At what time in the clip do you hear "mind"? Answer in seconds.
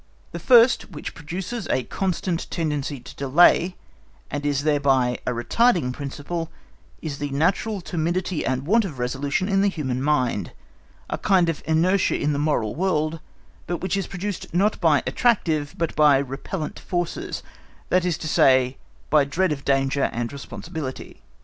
10.01-10.53